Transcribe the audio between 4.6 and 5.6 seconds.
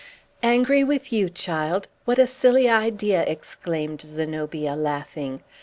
laughing.